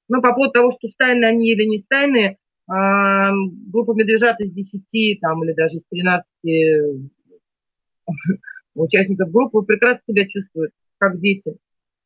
[0.08, 2.36] Но по поводу того, что стайные они или не стайные,
[2.66, 6.24] группа медвежат из 10 там, или даже из 13
[8.74, 11.56] участников группы прекрасно себя чувствуют, как дети.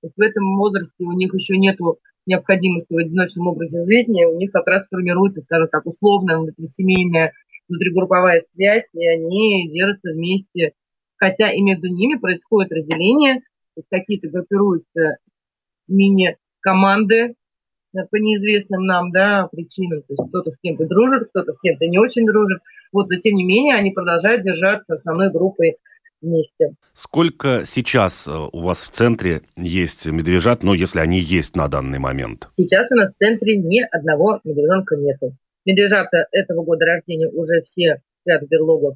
[0.01, 1.77] То есть в этом возрасте у них еще нет
[2.27, 7.33] необходимости в одиночном образе жизни, у них как раз формируется, скажем так, условная внутрисемейная
[7.69, 10.73] внутригрупповая связь, и они держатся вместе.
[11.17, 13.41] Хотя и между ними происходит разделение,
[13.75, 15.19] то есть какие-то группируются
[15.89, 17.35] мини-команды э,
[17.93, 20.03] по неизвестным нам да, причинам.
[20.03, 22.61] То есть кто-то с кем-то дружит, кто-то с кем-то не очень дружит.
[22.93, 25.77] Вот, но тем не менее они продолжают держаться основной группой
[26.21, 26.75] вместе.
[26.93, 31.99] Сколько сейчас э, у вас в центре есть медвежат, ну, если они есть на данный
[31.99, 32.49] момент?
[32.59, 35.37] Сейчас у нас в центре ни одного медвежонка нету.
[35.65, 38.95] Медвежата этого года рождения уже все спят в берлогах.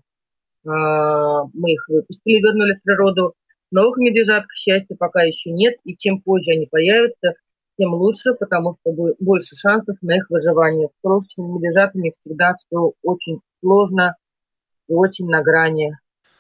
[0.64, 3.34] Мы их выпустили, вернули в природу.
[3.70, 5.76] Новых медвежат, к счастью, пока еще нет.
[5.84, 7.34] И чем позже они появятся,
[7.78, 10.88] тем лучше, потому что больше шансов на их выживание.
[10.88, 14.16] С крошечными медвежатами всегда все очень сложно
[14.88, 15.96] и очень на грани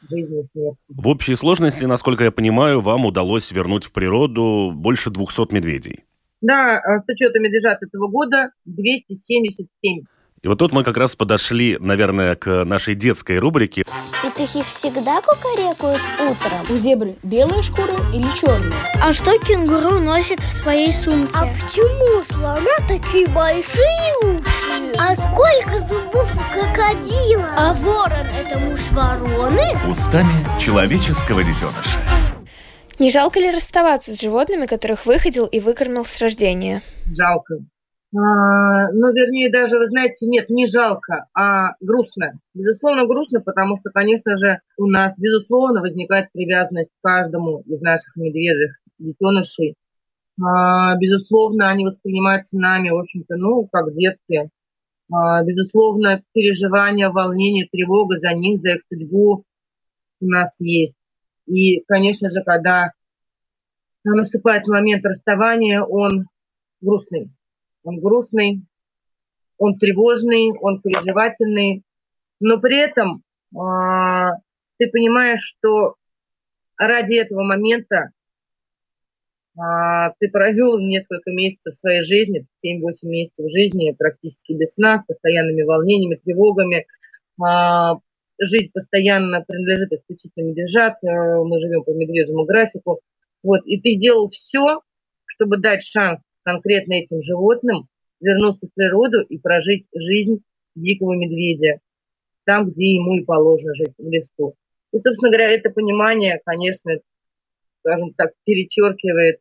[0.08, 0.78] жизни и смерти.
[0.88, 6.04] В общей сложности, насколько я понимаю, вам удалось вернуть в природу больше 200 медведей.
[6.40, 10.04] Да, а с учетом медвежат этого года 277.
[10.42, 13.84] И вот тут мы как раз подошли, наверное, к нашей детской рубрике.
[14.24, 16.66] Петухи всегда кукарекают утром.
[16.68, 18.84] У зебры белая шкура или черная?
[19.00, 21.32] А что кенгуру носит в своей сумке?
[21.36, 24.92] А почему слона такие большие уши?
[24.98, 27.48] А сколько зубов у крокодила?
[27.56, 29.62] А ворон– это муж вороны?
[29.88, 32.00] Устами человеческого детеныша.
[32.98, 36.82] Не жалко ли расставаться с животными, которых выходил и выкормил с рождения?
[37.06, 37.58] Жалко.
[38.14, 42.38] А, ну, вернее, даже, вы знаете, нет, не жалко, а грустно.
[42.52, 48.14] Безусловно, грустно, потому что, конечно же, у нас, безусловно, возникает привязанность к каждому из наших
[48.16, 49.76] медвежьих детенышей.
[50.42, 54.50] А, безусловно, они воспринимаются нами, в общем-то, ну, как детки.
[55.10, 59.44] А, безусловно, переживания, волнение, тревога за них, за их судьбу
[60.20, 60.96] у нас есть.
[61.46, 62.92] И, конечно же, когда
[64.04, 66.26] наступает момент расставания, он
[66.82, 67.30] грустный
[67.84, 68.62] он грустный,
[69.58, 71.84] он тревожный, он переживательный,
[72.40, 73.22] но при этом
[73.54, 73.58] э,
[74.78, 75.94] ты понимаешь, что
[76.76, 78.10] ради этого момента
[79.56, 79.60] э,
[80.18, 86.16] ты провел несколько месяцев своей жизни, 7-8 месяцев жизни практически без сна, с постоянными волнениями,
[86.16, 86.86] тревогами.
[87.40, 87.98] Э,
[88.38, 93.00] жизнь постоянно принадлежит исключительно медвежат, э, мы живем по медвежьему графику.
[93.42, 94.80] Вот, и ты сделал все,
[95.26, 97.88] чтобы дать шанс конкретно этим животным
[98.20, 100.42] вернуться в природу и прожить жизнь
[100.74, 101.80] дикого медведя
[102.44, 104.54] там, где ему и положено жить, в лесу.
[104.92, 106.92] И, собственно говоря, это понимание, конечно,
[107.80, 109.40] скажем так, перечеркивает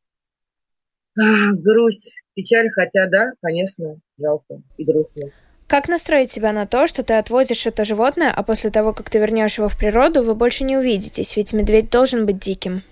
[1.15, 5.31] грусть, печаль, хотя, да, конечно, жалко и грустно.
[5.67, 9.19] Как настроить себя на то, что ты отводишь это животное, а после того, как ты
[9.19, 12.83] вернешь его в природу, вы больше не увидитесь, ведь медведь должен быть диким?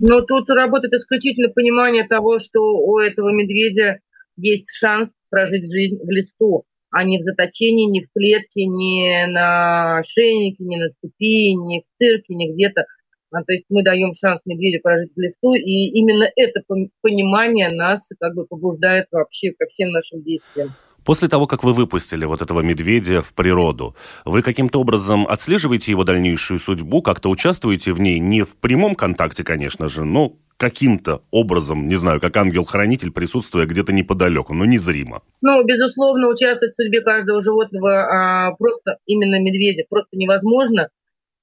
[0.00, 4.00] Но тут работает исключительно понимание того, что у этого медведя
[4.36, 10.02] есть шанс прожить жизнь в лесу, а не в заточении, не в клетке, не на
[10.02, 12.86] шейнике, не на цепи, не в цирке, не где-то.
[13.30, 16.62] А, то есть мы даем шанс медведю прожить в лесу, и именно это
[17.02, 20.70] понимание нас как бы побуждает вообще ко всем нашим действиям.
[21.04, 26.04] После того, как вы выпустили вот этого медведя в природу, вы каким-то образом отслеживаете его
[26.04, 31.88] дальнейшую судьбу, как-то участвуете в ней, не в прямом контакте, конечно же, но каким-то образом,
[31.88, 35.22] не знаю, как ангел-хранитель, присутствуя где-то неподалеку, но незримо?
[35.40, 40.88] Ну, безусловно, участвовать в судьбе каждого животного а, просто именно медведя просто невозможно.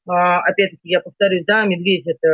[0.07, 2.27] А, опять-таки, я повторюсь, да, медведь– это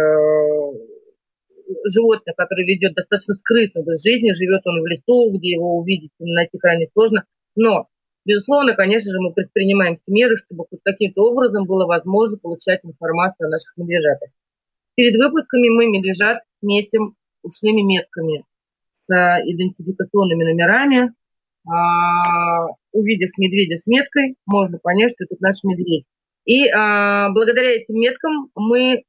[1.87, 6.57] животное, которое ведет достаточно скрытно образ жизни, живет он в лесу, где его увидеть найти
[6.57, 7.23] крайне сложно.
[7.55, 7.87] Но,
[8.25, 13.51] безусловно, конечно же, мы предпринимаем меры, чтобы хоть каким-то образом было возможно получать информацию о
[13.51, 14.29] наших медвежатах.
[14.95, 18.45] Перед выпусками мы медвежат метим ушными метками
[18.91, 21.13] с идентификационными номерами.
[21.65, 26.05] А, увидев медведя с меткой, можно понять, что это наш медведь.
[26.45, 29.03] И а, благодаря этим меткам мы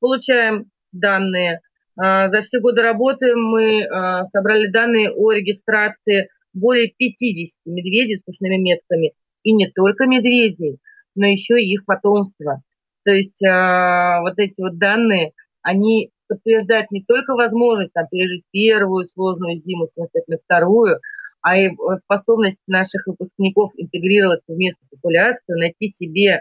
[0.00, 1.60] получаем данные
[1.96, 8.56] за все годы работы мы а, собрали данные о регистрации более 50 медведей с ушными
[8.56, 9.12] метками.
[9.42, 10.78] И не только медведей,
[11.14, 12.62] но еще и их потомство.
[13.04, 19.04] То есть а, вот эти вот данные, они подтверждают не только возможность там, пережить первую
[19.04, 20.98] сложную зиму, самостоятельно вторую,
[21.42, 26.40] а и способность наших выпускников интегрироваться в местную популяцию, найти себе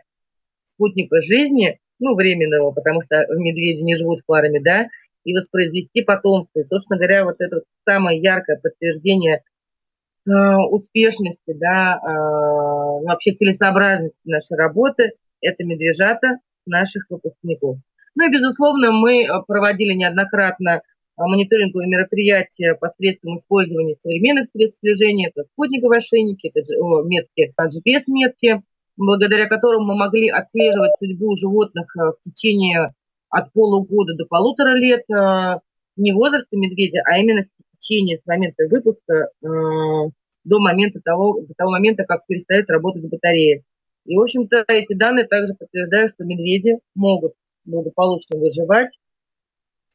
[0.63, 4.87] спутника жизни, ну, временного, потому что медведи не живут парами, да,
[5.23, 6.59] и воспроизвести потомство.
[6.59, 9.43] И, собственно говоря, вот это самое яркое подтверждение
[10.27, 10.31] э,
[10.69, 12.07] успешности, да, э,
[13.05, 17.77] вообще целесообразности нашей работы– это медвежата наших выпускников.
[18.15, 20.81] Ну и, безусловно, мы проводили неоднократно
[21.17, 25.31] мониторинговые мероприятия посредством использования современных средств слежения.
[25.33, 26.61] Это спутниковые ошейники, это
[27.03, 28.61] метки, GPS-метки,
[28.97, 32.93] благодаря которым мы могли отслеживать судьбу животных э, в течение
[33.31, 35.59] от полугода до полутора лет э,
[35.95, 39.47] не возраста медведя, а именно в течение с момента выпуска э,
[40.43, 43.63] до момента того, до того момента, как перестает работать батарея.
[44.05, 47.33] И, в общем-то, эти данные также подтверждают, что медведи могут
[47.65, 48.91] благополучно выживать.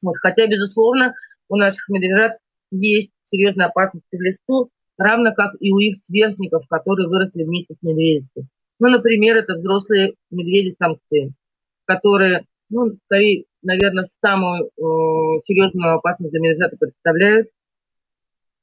[0.02, 1.14] Вот, хотя, безусловно,
[1.48, 2.38] у наших медвежат
[2.70, 7.82] есть серьезная опасность в лесу, равно как и у их сверстников, которые выросли вместе с
[7.82, 8.46] медведицей.
[8.78, 11.32] Ну, например, это взрослые медведи-самцы,
[11.84, 17.48] которые ну, скорее, наверное, самую э, серьезную опасность для медвежата представляют.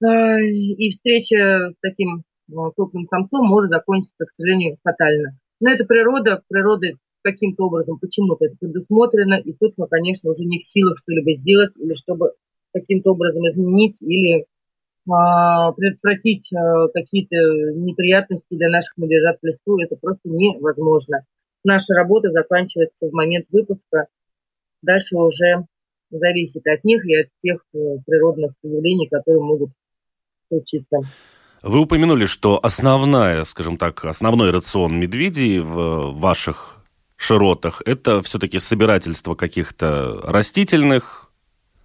[0.03, 5.37] Э, и встреча с таким э, крупным самцом может закончиться, к сожалению, фатально.
[5.59, 6.87] Но это природа, природа
[7.21, 11.71] каким-то образом почему-то это предусмотрено, и тут мы, конечно, уже не в силах что-либо сделать
[11.77, 12.33] или чтобы
[12.73, 14.45] каким-то образом изменить или
[15.09, 17.35] а, предотвратить а, какие-то
[17.75, 21.25] неприятности для наших медвежат в лесу, это просто невозможно
[21.63, 24.07] наша работа заканчивается в момент выпуска.
[24.81, 25.65] Дальше уже
[26.09, 29.71] зависит от них и от тех э, природных явлений, которые могут
[30.47, 30.99] случиться.
[31.61, 36.83] Вы упомянули, что основная, скажем так, основной рацион медведей в ваших
[37.15, 41.22] широтах– это все-таки собирательство каких-то растительных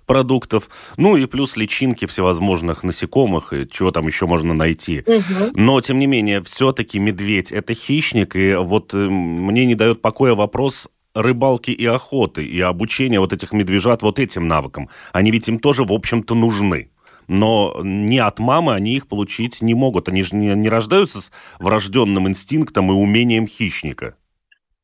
[0.08, 5.04] продуктов, ну и плюс личинки всевозможных насекомых и чего там еще можно найти.
[5.06, 5.52] Угу.
[5.54, 10.34] Но, тем не менее, все-таки медведь– это хищник, и вот э, мне не дает покоя
[10.34, 14.88] вопрос рыбалки и охоты, и обучения вот этих медвежат вот этим навыкам.
[15.12, 16.90] Они ведь им тоже, в общем-то, нужны.
[17.28, 20.08] Но не от мамы они их получить не могут.
[20.08, 24.16] Они же не, не рождаются с врожденным инстинктом и умением хищника.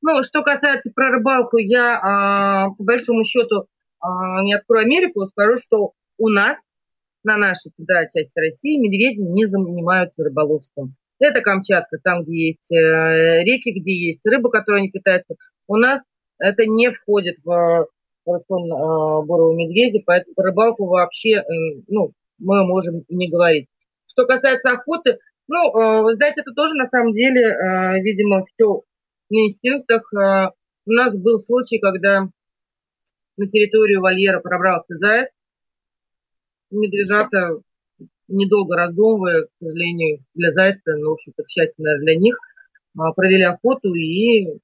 [0.03, 3.65] Ну, что касается про рыбалку, я, а, по большому счету,
[4.43, 6.63] не открою Америку, скажу, что у нас,
[7.23, 10.95] на нашей да, части России, медведи не занимаются рыболовством.
[11.19, 15.37] Это Камчатка, там, где есть э, реки, где есть рыба, которой они питаются.
[15.67, 16.03] У нас
[16.39, 17.89] это не входит в
[18.27, 21.43] рацион бурого медведя, поэтому рыбалку вообще, э,
[21.89, 23.69] ну, мы можем не говорить.
[24.07, 28.83] Что касается охоты, ну, э, вы знаете, это тоже на самом деле, видимо, все
[29.31, 30.13] на инстинктах.
[30.87, 32.29] У нас был случай, когда
[33.37, 35.29] на территорию вольера пробрался заяц.
[36.71, 37.61] Медвежата,
[38.29, 42.37] недолго раздумывая, к сожалению, для зайца, но, в общем-то, к счастью, наверное, для них,
[42.99, 44.59] а, провели охоту и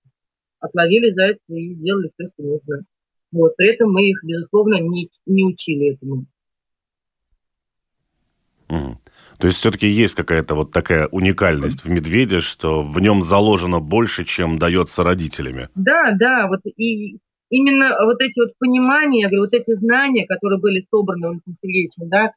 [0.59, 2.85] отловили зайца и сделали все, что нужно.
[3.33, 3.57] Вот.
[3.57, 6.27] При этом мы их, безусловно, не, не учили этому.
[9.41, 14.25] То есть все-таки есть какая-то вот такая уникальность в медведе, что в нем заложено больше,
[14.25, 15.71] чем дается родителями.
[15.75, 17.19] Да, да, вот и
[17.51, 22.33] именно вот эти вот понимания, вот эти знания, которые были собраны Валентином Сергеевичем, да,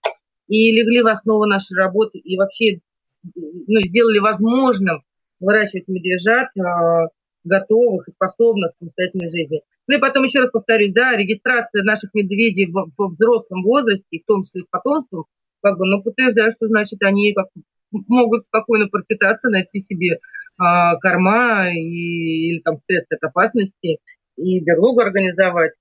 [0.48, 2.80] и легли в основу нашей работы, и вообще
[3.24, 5.04] ну, сделали возможным
[5.40, 7.08] выращивать медвежат э,
[7.44, 9.62] готовых и способных к самостоятельной жизни.
[9.88, 14.26] Ну и потом еще раз повторюсь, да, регистрация наших медведей в, в взрослом возрасте, в
[14.26, 15.26] том числе с потомством,
[15.62, 17.48] как бы, ну, подтверждает, что, значит, они как
[17.92, 20.20] могут спокойно пропитаться, найти себе
[20.58, 24.00] а, корма и, или там средства от опасности
[24.38, 25.72] и берлогу организовать.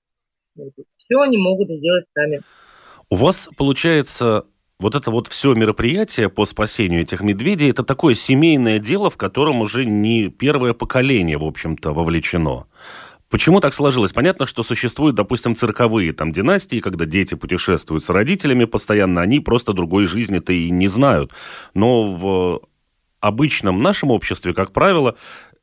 [0.97, 2.41] Все они могут сделать сами.
[3.09, 4.45] У вас, получается,
[4.79, 9.61] вот это вот все мероприятие по спасению этих медведей, это такое семейное дело, в котором
[9.61, 12.65] уже не первое поколение, в общем-то, вовлечено.
[13.29, 14.13] Почему так сложилось?
[14.13, 19.73] Понятно, что существуют, допустим, цирковые там династии, когда дети путешествуют с родителями постоянно, они просто
[19.73, 21.31] другой жизни-то и не знают.
[21.73, 22.61] Но в
[23.19, 25.15] обычном нашем обществе, как правило,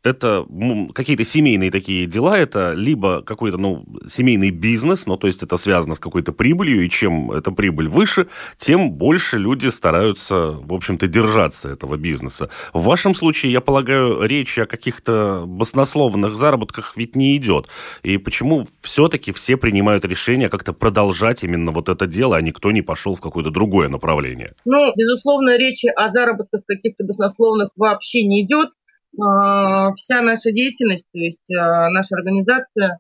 [0.03, 0.47] это
[0.95, 5.95] какие-то семейные такие дела, это либо какой-то, ну, семейный бизнес, ну, то есть это связано
[5.95, 11.69] с какой-то прибылью, и чем эта прибыль выше, тем больше люди стараются, в общем-то, держаться
[11.69, 12.49] этого бизнеса.
[12.73, 17.69] В вашем случае, я полагаю, речь о каких-то баснословных заработках ведь не идет.
[18.03, 22.83] И почему все-таки все принимают решение как-то продолжать именно вот это дело, а никто не
[22.83, 24.55] пошел в какое-то другое направление?
[24.65, 28.71] Ну, безусловно, речи о заработках каких-то баснословных вообще не идет
[29.15, 32.99] вся наша деятельность, то есть а, наша организация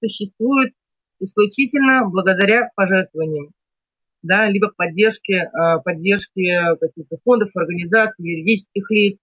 [0.00, 0.72] существует
[1.18, 3.52] исключительно благодаря пожертвованиям,
[4.22, 9.18] да, либо поддержке, а, поддержке каких-то фондов, организаций, юридических лиц,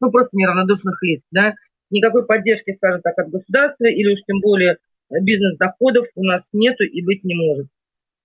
[0.00, 1.54] ну, просто неравнодушных лиц, да.
[1.90, 4.78] Никакой поддержки, скажем так, от государства или уж тем более
[5.10, 7.68] бизнес-доходов у нас нету и быть не может.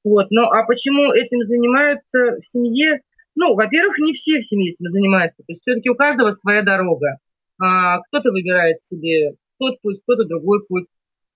[0.04, 0.28] Вот.
[0.32, 3.02] Ну, а почему этим занимаются в семье?
[3.36, 5.44] Ну, во-первых, не все в семье этим занимаются.
[5.44, 7.20] То есть все-таки у каждого своя дорога.
[7.60, 10.86] А, кто-то выбирает себе тот путь, кто-то другой путь.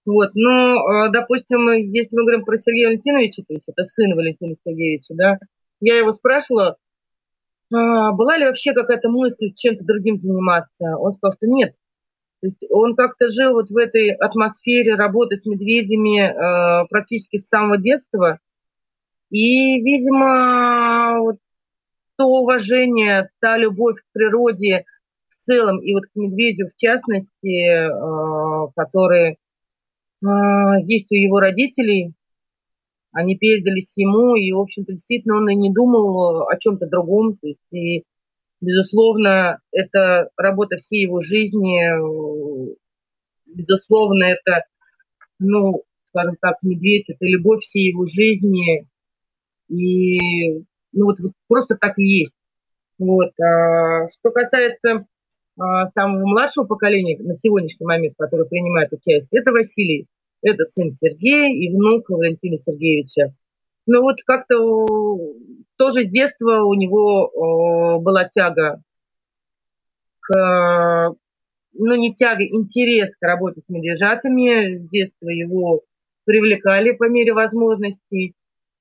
[0.05, 0.31] Вот.
[0.33, 5.13] Но, а, допустим, если мы говорим про Сергея Валентиновича, то есть это сын Валентина Сергеевича,
[5.15, 5.37] да,
[5.79, 6.77] я его спрашивала,
[7.73, 10.97] а, была ли вообще какая-то мысль чем-то другим заниматься.
[10.97, 11.75] Он сказал, что нет.
[12.41, 17.79] То есть он как-то жил вот в этой атмосфере работы с медведями практически с самого
[17.79, 18.39] детства.
[19.31, 21.37] И, видимо, вот
[22.15, 24.85] то уважение, та любовь к природе–
[25.47, 29.37] целом, и вот к медведю в частности, э, который
[30.21, 30.25] э,
[30.85, 32.13] есть у его родителей,
[33.13, 37.37] они передались ему, и, в общем-то, действительно он и не думал о чем-то другом.
[37.37, 38.03] То есть, и,
[38.61, 41.87] безусловно, это работа всей его жизни,
[43.45, 44.65] безусловно, это,
[45.39, 48.87] ну, скажем так, медведь, это любовь всей его жизни,
[49.69, 50.59] и,
[50.91, 52.35] ну, вот, вот просто так и есть.
[52.99, 53.31] Вот.
[53.39, 55.05] А, что касается
[55.57, 60.07] самого младшего поколения на сегодняшний момент, который принимает участие, это Василий.
[60.43, 63.33] Это сын Сергея и внук Валентина Сергеевича.
[63.87, 64.55] Ну вот как-то
[65.77, 68.83] тоже с детства у него была тяга
[70.19, 71.15] к,
[71.73, 74.77] ну не тяга, интерес к работе с медвежатами.
[74.77, 75.81] С детства его
[76.25, 78.35] привлекали по мере возможностей.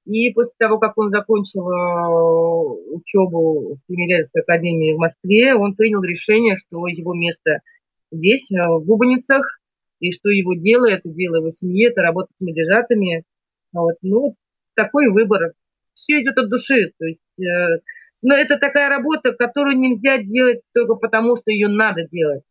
[0.07, 6.00] И после того, как он закончил э, учебу в Тимирязевской академии в Москве, он принял
[6.00, 7.59] решение, что его место
[8.12, 9.59] здесь, э, в Губаницах,
[9.98, 13.24] и что его дело, это дело его семьи, это работа с медвежатами.
[13.72, 13.96] Вот.
[14.02, 14.36] Ну,
[14.74, 15.54] такой выбор.
[15.94, 16.92] Все идет от души.
[16.98, 17.80] То есть, э,
[18.22, 22.42] но это такая работа, которую нельзя делать только потому, что ее надо делать.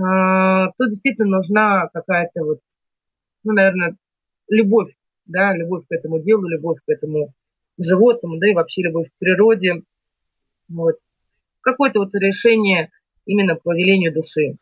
[0.00, 2.58] А, тут действительно нужна какая-то вот,
[3.44, 3.96] ну, наверное,
[4.48, 4.97] любовь
[5.28, 7.32] да, любовь к этому делу, любовь к этому
[7.78, 9.82] животному, да и вообще любовь к природе.
[10.68, 10.96] Вот.
[11.60, 12.90] Какое-то вот решение
[13.26, 14.56] именно по велению души.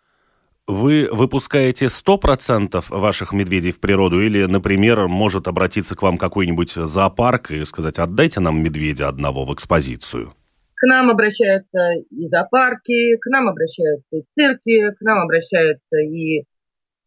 [0.66, 7.52] Вы выпускаете 100% ваших медведей в природу или, например, может обратиться к вам какой-нибудь зоопарк
[7.52, 10.34] и сказать, отдайте нам медведя одного в экспозицию?
[10.74, 16.42] К нам обращаются и зоопарки, к нам обращаются и цирки, к нам обращаются и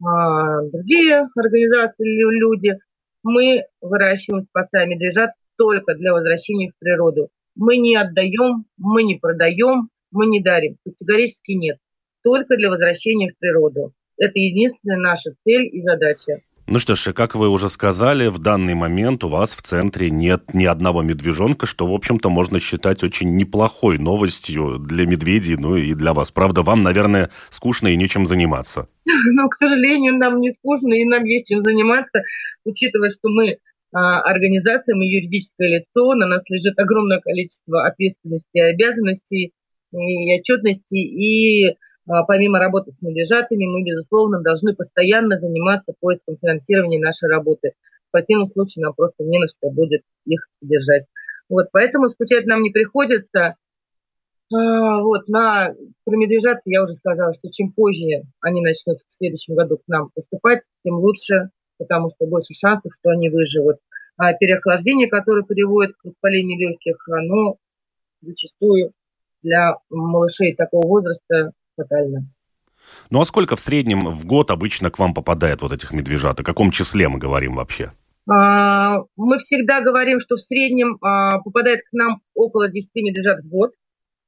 [0.01, 2.73] а, другие организации, люди
[3.23, 7.29] мы выращиваем, спасаем медвежат только для возвращения в природу.
[7.55, 10.77] Мы не отдаем, мы не продаем, мы не дарим.
[10.85, 11.77] Категорически нет.
[12.23, 13.93] Только для возвращения в природу.
[14.17, 16.41] Это единственная наша цель и задача.
[16.71, 20.53] Ну что ж, как вы уже сказали, в данный момент у вас в центре нет
[20.53, 25.95] ни одного медвежонка, что, в общем-то, можно считать очень неплохой новостью для медведей, ну и
[25.95, 26.31] для вас.
[26.31, 28.87] Правда, вам, наверное, скучно и нечем заниматься.
[29.31, 32.21] Ну, к сожалению, нам не скучно, и нам есть чем заниматься,
[32.65, 33.57] учитывая, что мы
[33.91, 39.53] а, организация, мы юридическое лицо, на нас лежит огромное количество ответственности обязанностей,
[39.91, 41.75] и отчетности, и
[42.27, 47.73] помимо работы с медвежатами, мы, безусловно, должны постоянно заниматься поиском финансирования нашей работы.
[48.07, 51.05] В противном случае нам просто не на что будет их держать.
[51.49, 53.55] Вот, поэтому скучать нам не приходится.
[54.51, 59.53] А, вот, на, про медвежат я уже сказала, что чем позже они начнут в следующем
[59.53, 63.77] году к нам поступать, тем лучше, потому что больше шансов, что они выживут.
[64.17, 67.57] А переохлаждение, которое приводит к воспалению легких, оно
[68.21, 68.93] зачастую
[69.43, 72.27] для малышей такого возраста фатально.
[73.09, 76.39] Ну а сколько в среднем в год обычно к вам попадает вот этих медвежат?
[76.39, 77.91] О каком числе мы говорим вообще?
[78.29, 83.49] А, мы всегда говорим, что в среднем а, попадает к нам около 10 медвежат в
[83.49, 83.71] год.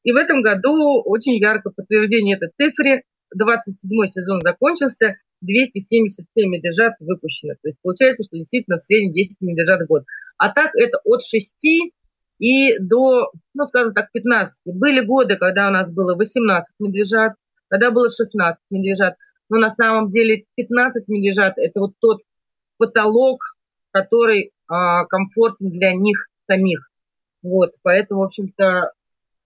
[0.03, 3.03] И в этом году очень ярко подтверждение этой цифре.
[3.35, 3.77] 27
[4.07, 7.53] сезон закончился, 277 медвежат выпущено.
[7.61, 10.03] То есть получается, что действительно в среднем 10 медвежат в год.
[10.37, 11.93] А так это от 6
[12.41, 14.61] и до, ну, скажем так, 15.
[14.65, 17.33] Были годы, когда у нас было 18 медвежат,
[17.67, 19.15] когда было 16 медвежат.
[19.47, 22.21] Но на самом деле 15 медвежат– это вот тот
[22.79, 23.43] потолок,
[23.91, 26.89] который а, комфортен для них самих.
[27.43, 28.91] Вот, поэтому, в общем-то,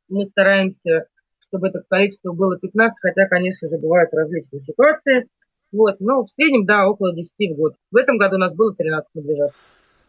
[0.08, 1.08] мы стараемся,
[1.39, 5.28] чтобы это количество было 15, хотя, конечно же, бывают различные ситуации.
[5.74, 7.74] Вот, но в среднем, да, около 10 в год.
[7.91, 9.52] В этом году у нас было 13 медвежат.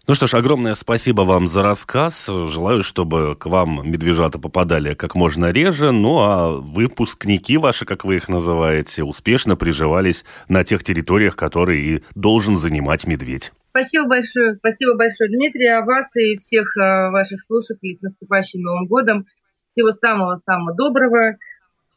[0.09, 2.27] Ну что ж, огромное спасибо вам за рассказ.
[2.29, 5.91] Желаю, чтобы к вам медвежата попадали как можно реже.
[5.91, 12.05] Ну а выпускники ваши, как вы их называете, успешно приживались на тех территориях, которые и
[12.15, 13.53] должен занимать медведь.
[13.71, 14.55] Спасибо большое.
[14.55, 19.27] Спасибо большое, Дмитрий, а вас и всех э, ваших слушателей с наступающим Новым годом.
[19.67, 21.37] Всего самого-самого доброго,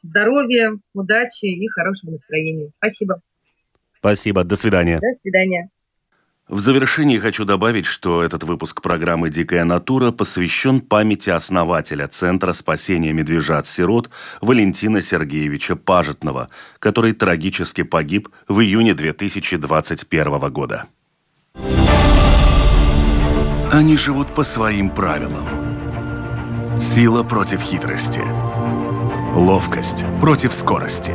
[0.01, 2.71] здоровья, удачи и хорошего настроения.
[2.77, 3.21] Спасибо.
[3.99, 4.43] Спасибо.
[4.43, 4.99] До свидания.
[4.99, 5.69] До свидания.
[6.49, 13.13] В завершении хочу добавить, что этот выпуск программы «Дикая натура» посвящен памяти основателя Центра спасения
[13.13, 14.09] медвежат-сирот
[14.41, 20.85] Валентина Сергеевича Пажетного, который трагически погиб в июне 2021 года.
[23.71, 25.45] Они живут по своим правилам.
[26.79, 28.23] Сила против хитрости.
[29.35, 31.11] Ловкость против скорости.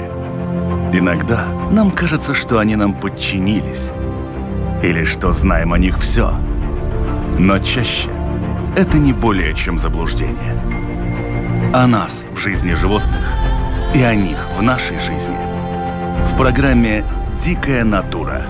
[0.92, 3.90] Иногда нам кажется, что они нам подчинились–
[4.84, 6.34] или что знаем о них все.
[7.38, 8.10] Но чаще
[8.76, 10.60] это не более чем заблуждение.
[11.72, 13.26] О нас в жизни животных
[13.94, 15.38] и о них в нашей жизни.
[16.26, 17.04] В программе
[17.40, 18.42] «Дикая натура».